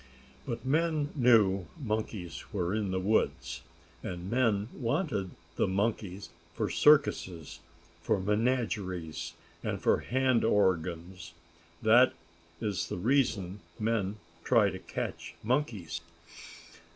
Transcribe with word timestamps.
But 0.47 0.65
men 0.65 1.11
knew 1.13 1.67
monkeys 1.79 2.51
were 2.51 2.73
in 2.73 2.89
the 2.89 2.99
woods, 2.99 3.61
and 4.01 4.31
men 4.31 4.67
wanted 4.73 5.29
the 5.57 5.67
monkeys 5.67 6.31
for 6.55 6.71
circuses, 6.71 7.59
for 8.01 8.19
menageries 8.19 9.33
and 9.63 9.79
for 9.79 9.99
hand 9.99 10.43
organs. 10.43 11.35
That 11.83 12.13
is 12.59 12.89
the 12.89 12.97
reason 12.97 13.59
men 13.79 14.15
try 14.43 14.71
to 14.71 14.79
catch 14.79 15.35
monkeys. 15.43 16.01